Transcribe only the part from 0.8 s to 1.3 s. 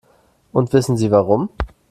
Sie